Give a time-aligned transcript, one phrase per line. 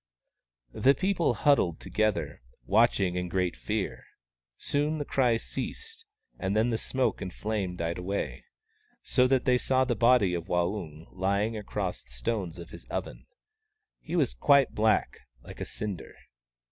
[0.73, 4.03] The people huddled together, watching, in great fear.
[4.57, 6.05] Soon the cries ceased,
[6.39, 8.43] and then the smoke and flame died away,
[9.03, 13.27] so that they saw the body of Waung, lying across the stones of his oven.
[13.99, 16.15] He was 64 WAUNG, THE CROW quite black, like a cinder.